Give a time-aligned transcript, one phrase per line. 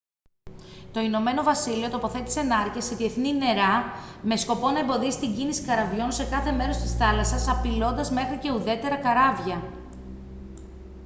[0.91, 3.83] το ηνωμένο βασίλειο τοποθέτησε νάρκες σε διεθνή νερά
[4.21, 8.51] με σκοπό να εμποδίσει την κίνηση καραβιών σε κάθε μέρος της θάλασσας απειλώντας μέχρι και
[8.51, 9.63] ουδέτερα καράβια